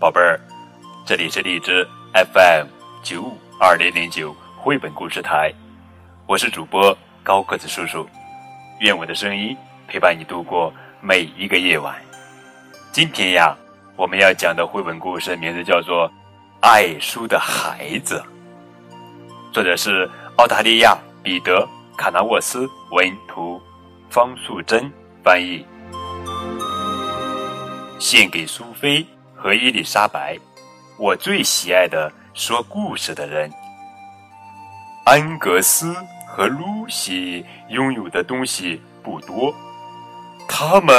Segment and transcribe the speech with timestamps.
[0.00, 0.40] 宝贝儿，
[1.04, 2.66] 这里是荔枝 FM
[3.02, 5.52] 九五二零零九绘本故事台，
[6.26, 8.08] 我是主播高个子叔叔，
[8.80, 9.54] 愿我的声音
[9.86, 10.72] 陪伴你度过
[11.02, 11.94] 每一个夜晚。
[12.90, 13.54] 今天呀，
[13.94, 16.08] 我们要讲的绘本故事名字叫做
[16.60, 18.24] 《爱书的孩子》，
[19.52, 21.58] 作者是澳大利亚彼得·
[21.98, 23.60] 卡纳沃斯文图，
[24.08, 24.90] 方素珍
[25.22, 25.62] 翻译。
[27.98, 29.06] 献给苏菲
[29.42, 30.38] 和伊丽莎白，
[30.98, 33.50] 我最喜爱的说故事的人。
[35.06, 35.96] 安格斯
[36.28, 39.54] 和露西拥有的东西不多，
[40.46, 40.94] 他们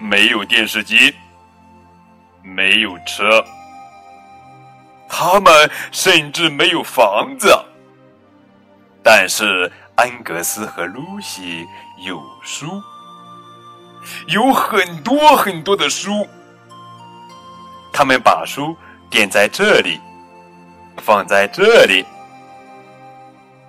[0.00, 1.14] 没有电视机，
[2.42, 3.44] 没有车，
[5.08, 7.56] 他们甚至没有房子。
[9.00, 11.64] 但是安格斯和露西
[12.04, 12.82] 有书，
[14.26, 16.26] 有很多很多的书。
[17.98, 18.76] 他们把书
[19.08, 19.98] 垫在这里，
[20.98, 22.04] 放在这里，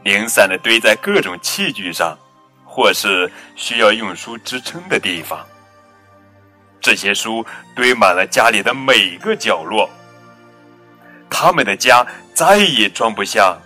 [0.03, 2.13] 零散的堆在各种器具上，
[2.65, 5.39] 或是需要用书支撑的地方。
[6.81, 9.89] 这些书堆满了家里的每个角落。
[11.29, 13.57] 他们的家再也装不下。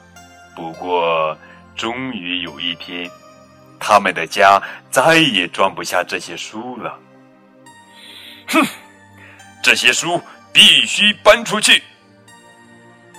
[0.55, 1.35] 不过，
[1.75, 3.09] 终于有一天，
[3.79, 6.99] 他们的家再也装不下这些书了。
[8.49, 8.63] 哼，
[9.63, 10.21] 这些书。
[10.53, 11.81] 必须搬出去。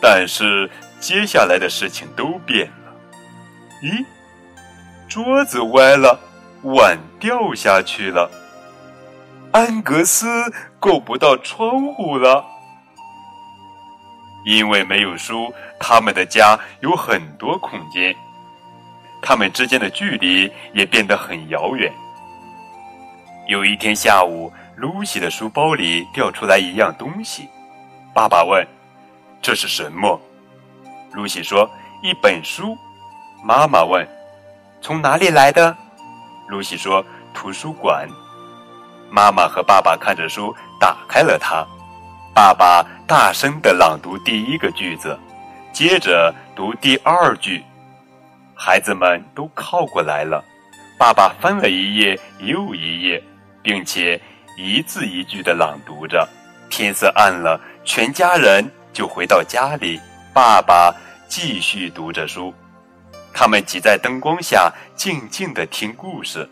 [0.00, 0.68] 但是
[1.00, 2.92] 接下来的事情都变了。
[3.82, 4.04] 咦，
[5.08, 6.18] 桌子歪了，
[6.62, 8.30] 碗掉下去了。
[9.52, 10.26] 安格斯
[10.80, 12.44] 够不到窗户了。
[14.44, 18.14] 因为没有书，他们的家有很多空间，
[19.22, 21.92] 他们之间的距离也变得很遥远。
[23.48, 24.52] 有一天下午。
[24.74, 27.48] 露西的书包里掉出来一样东西，
[28.14, 28.66] 爸爸问
[29.42, 30.20] ：“这是什么？”
[31.12, 31.70] 露西说
[32.02, 32.76] ：“一本书。”
[33.44, 34.06] 妈妈问
[34.80, 35.76] ：“从哪里来的？”
[36.48, 38.08] 露西说：“图书馆。”
[39.10, 41.66] 妈妈和爸爸看着书，打开了它。
[42.34, 45.18] 爸爸大声地朗读第一个句子，
[45.70, 47.62] 接着读第二句。
[48.54, 50.42] 孩子们都靠过来了，
[50.98, 53.22] 爸爸翻了一页又一页，
[53.62, 54.18] 并且。
[54.56, 56.28] 一字一句的朗读着，
[56.68, 60.00] 天色暗了，全家人就回到家里。
[60.34, 60.94] 爸爸
[61.28, 62.54] 继续读着书，
[63.32, 66.48] 他们挤在灯光下，静静的听故事。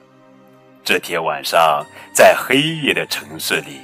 [0.83, 1.85] 这天晚上，
[2.15, 3.81] 在黑夜的城市里，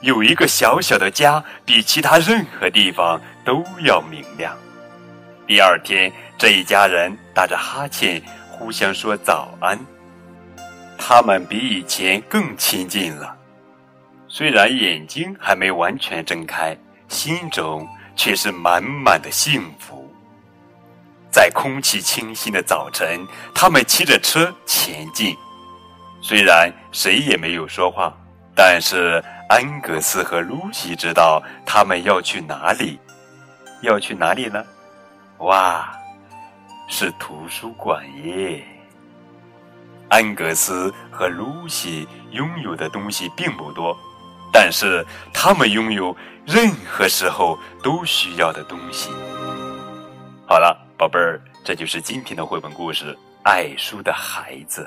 [0.00, 4.56] 有一个小小的家，比其他任何地方都要明亮。
[5.46, 9.78] 第二天，这一家人打着哈欠，互相说早安。
[10.96, 13.36] 他们比以前更亲近了。
[14.32, 16.76] 虽然眼睛还没完全睁开，
[17.08, 20.08] 心中却是满满的幸福。
[21.32, 25.36] 在空气清新的早晨，他们骑着车前进。
[26.22, 28.16] 虽然谁也没有说话，
[28.54, 33.00] 但是安格斯和露西知道他们要去哪里。
[33.82, 34.64] 要去哪里呢？
[35.38, 35.92] 哇，
[36.86, 38.62] 是图书馆耶！
[40.08, 43.98] 安格斯和露西拥有的东西并不多。
[44.52, 46.16] 但是他们拥有
[46.46, 49.10] 任何时候都需要的东西。
[50.46, 54.82] 好了，宝贝儿，这就是今天的绘本故事《爱书的孩子》。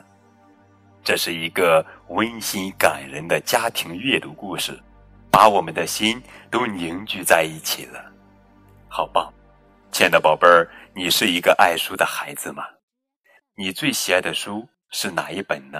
[1.03, 4.77] 这是一个温馨感人的家庭阅读故事，
[5.29, 8.11] 把我们的心都凝聚在一起了，
[8.87, 9.31] 好棒！
[9.91, 12.63] 亲爱的宝贝儿，你是一个爱书的孩子吗？
[13.55, 15.79] 你最喜爱的书是哪一本呢？